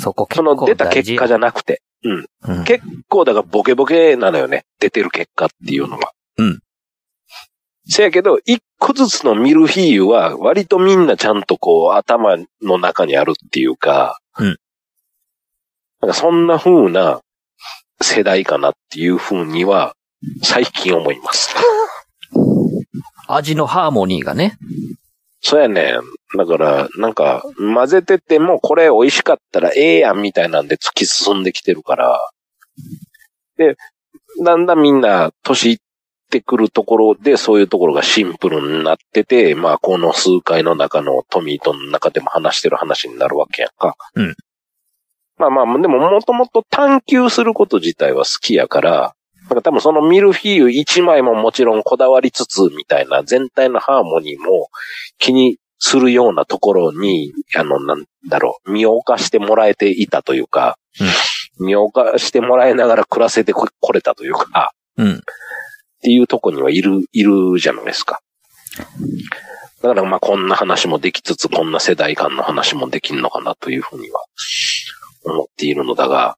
[0.00, 1.82] そこ結その構出た結果じゃ、ゃなくて。
[2.04, 2.26] うん。
[2.44, 4.64] うん結構だからボケボケなのよね。
[4.80, 6.12] 出てる結果っていうのは。
[6.38, 6.60] うん。
[7.86, 14.18] せやけど、一個ずつのミルフィーユは割とみんなちゃんとこう頭の中にあるっていうか。
[14.38, 14.58] うん。
[16.00, 17.20] なんかそんな風な
[18.02, 19.94] 世代かなっていう風には
[20.42, 21.54] 最近思います。
[23.28, 24.58] 味のハーモニーがね。
[25.40, 25.98] そうやね。
[26.38, 32.30] だから、なんか、混ぜてても、これ美味しかったらええやんみたいなんで突き進んできてるから。
[33.56, 33.76] で、
[34.44, 35.78] だんだんみんな年いっ
[36.30, 43.96] てくるところで、そういうところがシンプルになってて、まあ、この数回の中のトミーとの中でも話してる話になるわけやんか。
[44.14, 44.34] うん。
[45.38, 54.68] まあまあ、でももともと探求すること自体は好きやから、なんか多分そのミルフィーユ一枚ももちろんこだわりつつみたいな全体のハーモニーも
[55.18, 60.78] 気にするようなところに、あの、なんだろう、身を犯してもらえていたというか、
[61.58, 65.12] 身を犯してもらいながら暮らせてここれたというか、うん。
[65.14, 65.18] っ
[66.02, 68.20] ていうとこにはいる、いるじゃないですか。
[69.82, 74.20] だからまあこんな話もできつつ、こんな世代間の話もできんのかなというふうには
[75.24, 76.36] 思っているのだが、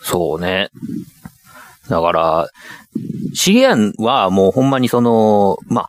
[0.00, 0.70] そうね。
[1.88, 2.48] だから、
[3.34, 5.88] シゲアンはもうほんまにその、まあ、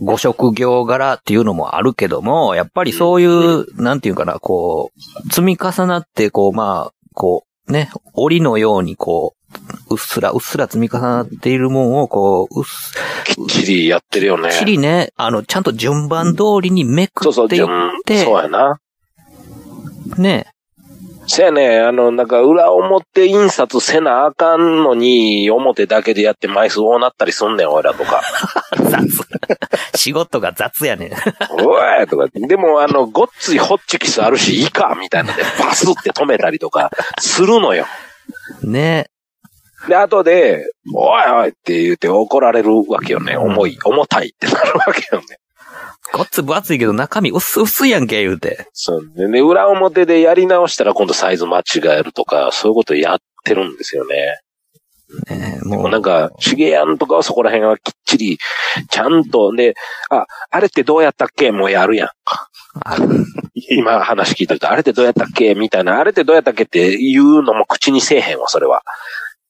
[0.00, 9.34] ご職業柄っていうのもあるけども、やっぱりそういう、なんていうかな、こう、積み重なって、こう、まあ、こう、ね、檻のようにこ
[9.90, 14.50] う、うっすら、うっすら積み重なっているもんを、こう、うっす、きっちりやってるよね。
[14.50, 18.78] きっちりね、あの、ちゃんと順番通りにめくそうそう、っていっ順て、そうやな。
[20.18, 20.52] ね。
[21.26, 28.20] せやね、あの、なんか裏表印刷せなあかんのに、表だけでやって枚数多なったりすんねん、俺らとか。
[28.90, 29.06] 雑。
[29.94, 31.12] 仕事が雑やねん。
[31.64, 32.26] おいとか。
[32.34, 36.90] でも、あの、ごっついホッチキスあるし、いいかみたいなので、バスって止めたりとか、
[37.20, 37.86] するのよ。
[38.62, 39.06] ね。
[39.88, 43.36] で、後で、おいおいって言って怒られるわけよね。
[43.36, 45.38] 重い、重たいってなるわけよね。
[46.12, 48.68] ごっつ分厚いけど中身薄薄いやんけ、言うて。
[48.72, 49.12] そう。
[49.14, 51.62] で、ね、裏表でやり直したら今度サイズ間違
[51.98, 54.40] えるとか、そういうことやってるんですよね。
[55.28, 58.38] ねももう、うなんか、シゲヤンとかはそこら辺はきっちり、
[58.90, 59.74] ちゃんと、で、
[60.10, 62.08] あ、あれってどうやったっけもうやるやん。
[62.84, 62.96] あ
[63.70, 68.82] 今話聞いてると、あれってどうやったっけみたいな、あれってどうやったっけって言うのも口にせえへんわ、それは。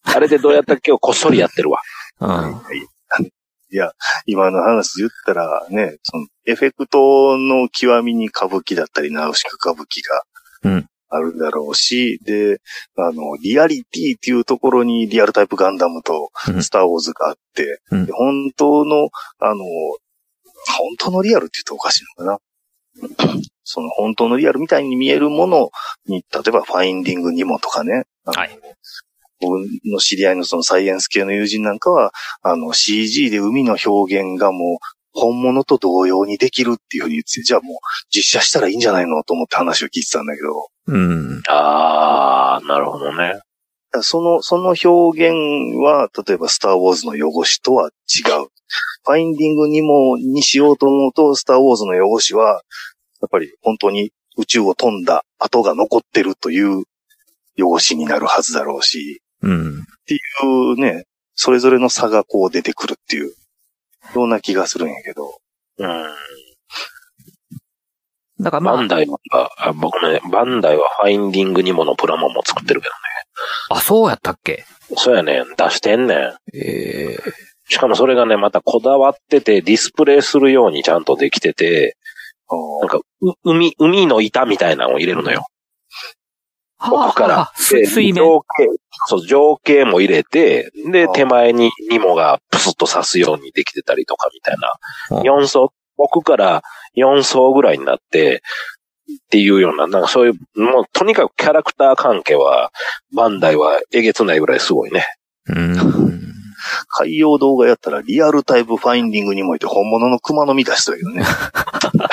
[0.04, 1.80] あれってどうやったっけをこっそりやってるわ。
[2.20, 2.30] うん。
[2.76, 2.86] い
[3.76, 3.92] や、
[4.26, 10.22] 今の話言ったらね、その、エフェクトの極みに歌舞伎だったり、ナウシカ歌舞伎が
[10.64, 12.60] うん、あるだろうし、で、
[12.96, 19.08] あの、リアリティっていうところにリアルタイプガンダムとうんスターウォーズがあって、うんで本当の、
[19.38, 19.64] あの、
[20.78, 22.38] 本当のリアルって言うとおかしいのかな。
[23.64, 25.70] その本当のリアルみたいに見えるもの
[26.06, 28.04] に、例えばファインディングニモとかね。
[28.24, 28.58] はい
[29.42, 32.12] 僕の知り合いのそのサイエンス系の友人なんかは、
[32.42, 34.78] あの CG で海の表現がもう
[35.12, 37.76] 本物と同様にできるっていうふうに言ってて、じゃあもう
[38.10, 41.42] 実写したらいいんじゃないのと思って話を聞いてたんだけど、うん。
[41.48, 43.40] あー、なるほどね。
[44.00, 48.48] その、その表現は、例えばスターウォーズの汚しとは違う。
[49.04, 52.62] ファインディングにも、にしようと思うと、スターウォーズの汚しは、
[53.20, 56.84] やっぱり本当に宇宙を飛んだ跡が残ってるという
[57.60, 59.80] 汚しになるはずだろうし、うん。
[59.80, 63.34] っていうね、それぞれの差がこう出てくるっていう、
[64.14, 65.38] ような気がするんやけど。
[65.78, 66.14] うん。
[68.40, 72.88] だからまあバン、ダイは、あ僕ね、バンダイはファインディングにものプラモンも作ってるけ
[73.70, 74.64] あ、そうやったっけ？
[74.88, 75.00] どね。
[75.02, 76.18] そうやねん、出してんねん。
[76.54, 77.18] ええ
[77.68, 81.96] しかもそれがね、またこだわってて、ディスプレイするようにちゃんとできてて、
[82.80, 85.46] なんか、う海、海の板みたいなのを入れるのよ。
[86.90, 87.52] 奥から。
[87.54, 88.14] 水面。
[88.14, 88.68] 情景、
[89.08, 95.18] そう、情景も入れて、で、手前にニモがプスッと刺すようにできてたりとかみたいな。
[95.18, 96.62] うん4層、奥から
[96.96, 98.42] 4層ぐらいになって、
[99.12, 102.70] っていうような、なんかそういう、もうとにかくキャラクター関係は、
[103.14, 105.06] バンダイはえげつないぐらいすごいね。
[105.48, 105.76] うん。
[106.88, 111.24] 海洋動画やったらリアルタイプファインディングにもいて本物の熊の実出したけどね。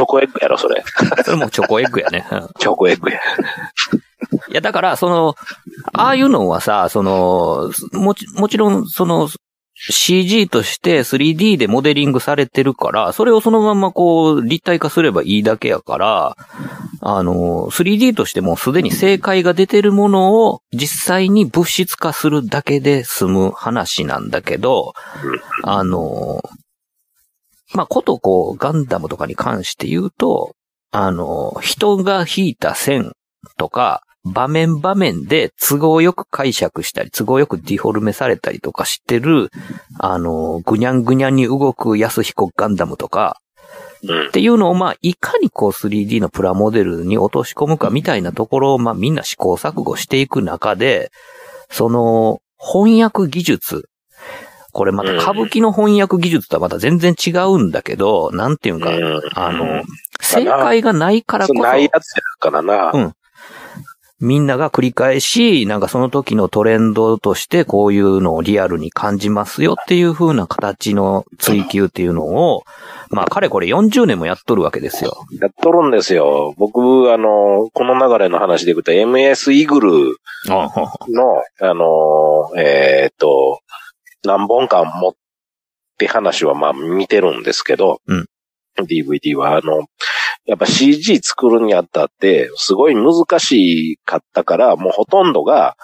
[0.00, 0.82] チョコエッグやろ、それ。
[1.24, 2.26] それもチョコエッグやね。
[2.30, 3.18] うんチョコエッグや。
[4.48, 5.34] いや、だから、その、
[5.92, 9.28] ああいうのはさ、その、もち、もちろん、その、
[9.74, 16.36] CG として 3D でモデリングされてるから、それをそのままこう、立体化すればいいだけやから、
[17.00, 24.94] あの、3D としてもうすでに正解が出てるものを実際に物質化するだけで済む話なんだけど、
[25.62, 26.42] あの、
[27.74, 30.54] まあ、ことこう、ガンダムとかに関して言うと、
[30.90, 33.12] あの、人が引いた線
[33.56, 39.50] とか、場面場面で都合よく解釈したり、都合よくディフォルメされたりとかしてる、
[39.98, 43.40] あの、ぐにゃんぐにゃんに動く安彦ガンダムとか、
[44.02, 44.30] うんっ。
[44.30, 51.10] ていうのを、まあ、いかにこう 3D のプラモデルに落とし込むかみたいなところを、まあ、みんな試行錯誤していく中で、
[51.70, 53.88] その、翻訳技術。
[54.72, 59.82] これまた歌舞伎の翻訳技術とはまた全然違うんだけど、なんていうんか、うんあの、
[60.20, 62.92] 正解がないからこそうないやつやからな。
[62.92, 63.14] うん
[64.20, 72.64] みんなが繰り返し、なんかその時のトレンドとしてこういうのをリアルに感じますよっていう風な形の追求っていうのを、
[73.08, 75.24] まあ彼これ40年もやっとるわけですよ。
[75.40, 76.54] やっとるんですよ。
[76.58, 80.16] 僕、あの、この流れの話でいくと MS イグル
[80.48, 80.70] の、
[81.60, 83.60] あの、えーっと、
[84.24, 85.12] 何本か持っ
[85.98, 88.26] て話はまあ見てるんですけど、うん
[88.78, 89.86] DVD は、あの、
[90.46, 95.76] やっぱ CG 作るにあたって、すごい難しかったから、もうほとんどが、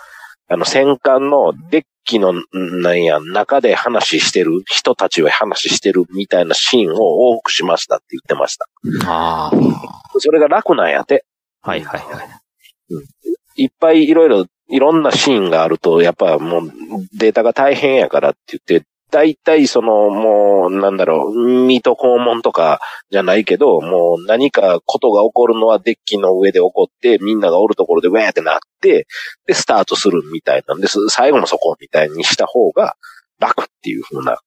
[0.48, 2.44] あの、戦艦のデッキの、ん
[2.80, 8.68] なんや、中で話してる、人たちは話してるみたいなシーンを多くしましたって言ってました。
[9.06, 10.18] ああ。
[10.18, 11.24] それが楽なんやて。
[11.62, 13.62] はいはいはい。
[13.62, 16.72] いっぱいいろいろ、いろんなシーンがあると、やっぱもう
[17.16, 29.06] データが大変やからって言って、大体その、もう、なんだろう、水戸黄門とかじゃないけど、もう何かことが起こるのはデッキの上で起こって、みんながおるところでウェーってなって、
[29.46, 31.08] で、スタートするみたいなんです。
[31.08, 32.96] 最後もそこみたいにした方が
[33.38, 34.38] 楽っていうふうな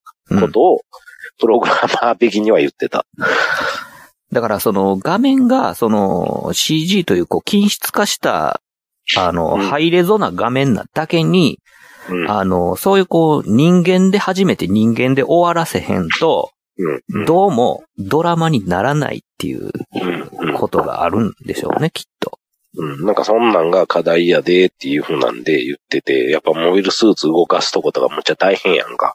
[0.41, 0.81] ことを、
[1.39, 3.05] プログラマー的には言ってた。
[4.31, 8.61] だからその画面がその CG というこう均質化した、
[9.17, 11.59] あの、うんハイレゾな画面なだけに、
[12.09, 12.31] うん。
[12.31, 16.51] あの、そういうこう人間で初めて人間で終わらせへんと、
[17.11, 17.25] うん。
[17.25, 20.29] どうもドラマにならないっていううん。
[20.49, 22.39] うんことがあるんでしょうね、きっと。
[22.77, 23.05] うん。
[23.05, 29.13] なんかそんなんが課題やでっていうふうなんで言ってて、やっぱモビルスーツ動かすとことかむっちゃ大変やんか。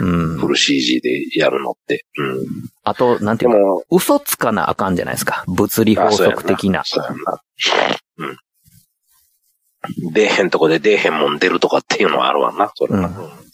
[0.00, 0.48] うんフ。
[0.48, 2.04] ル CG でやるのって。
[2.16, 2.46] うん。
[2.84, 3.56] あと、なんていうか、
[3.90, 5.44] 嘘つかなあかんじゃないですか。
[5.48, 6.82] 物理法則的な。
[6.84, 7.40] そうやんな。
[10.04, 10.12] うん。
[10.12, 13.08] 出えへんとこで出えへんもん出るとかっていうのはあるわな、それは。
[13.08, 13.52] うん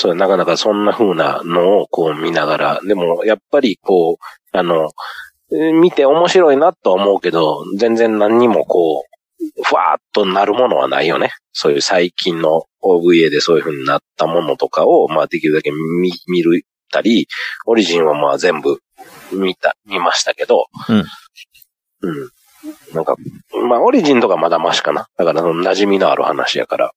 [0.00, 4.90] そう、なかなかそんな風なのをこう見ながら、でもやっぱりこう、あの、
[5.50, 9.06] えー見て面白いなとは思うけど、全然何にもこ
[9.60, 11.32] う、ふわーっとなるものはないよね。
[11.52, 16.62] そういう最近の OVA でそういう風になったものとかを、まあできるだけ見、見る
[16.92, 17.26] たり、
[17.66, 18.78] オリジンはまあ全部
[19.32, 21.04] 見た、見ましたけど、うん。
[22.02, 22.30] うん。
[22.94, 23.16] なんか、
[23.68, 25.08] まあオリジンとかまだマシかな。
[25.16, 26.92] だからその馴染みのある話やから。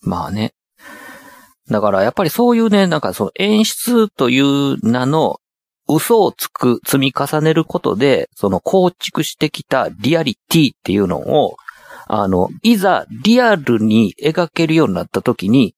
[0.00, 0.54] まあね。
[1.70, 5.40] だからやっぱりそういうね、なんかその演出という名の
[5.88, 11.56] 嘘をつく、積み重ねることで、その構築してきたリアリティっていうのを、
[12.06, 15.74] あの、いざリアルに描けるようになった時に、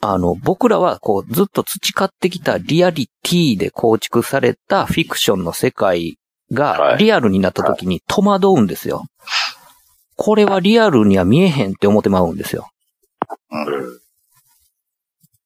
[0.00, 6.17] あの、僕らはこうずっと培ってきたリアリティで構築されたフィクションの世界
[6.52, 9.04] がはいリアルになった時に戸惑うんですよ。
[10.16, 12.68] これはリアルには見えへんって思ってまうんですよ。
[13.50, 14.00] うん。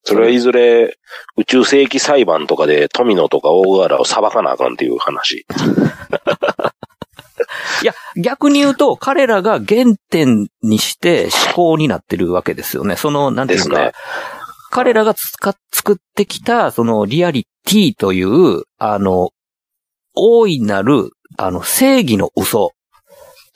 [0.05, 0.97] それはいずれ
[1.37, 5.47] 宇宙世紀裁判とかで富野とか大河原を裁かなあかんっていう話。
[7.83, 12.97] いや、逆に言うと、彼らが原点にして思考になってるわけですよね。
[12.97, 13.93] その、なんていうか、ですね
[14.71, 19.31] 彼らがつか作ってきた、そのリアリティという、あの、
[20.15, 22.73] 大いなる、あの、正義の嘘。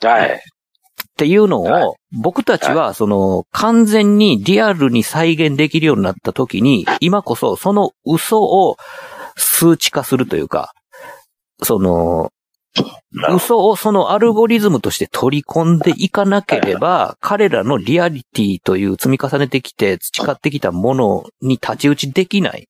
[0.01, 0.29] はい。
[0.31, 0.39] っ
[1.17, 8.77] ていうのはを、僕たちは、その、完全にリアルに再現できるようになった時に、今こそ、その嘘を
[9.35, 10.73] 数値化するというか、
[11.63, 12.31] その、
[13.33, 22.67] 嘘をそのアルゴリズムとして取り込んでいかなければ、彼らのリアリティという積み重ねてきて培ってきたものに太刀打ちできない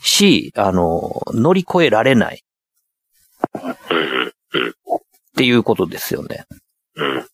[0.00, 2.42] し、あの、乗り越えられない
[3.54, 6.44] っていうことですよね。
[6.96, 7.16] うん。
[7.16, 7.26] うん。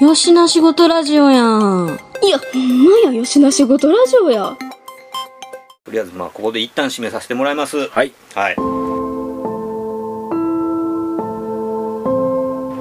[0.00, 1.98] よしな仕事ラジオやん。
[2.22, 4.56] いや、ほんまや、よしな仕事ラジオや。
[5.84, 7.88] とりあえず、まあ、ここで一旦締めさせてもらいます。
[7.88, 8.12] はい。
[8.34, 8.83] はい。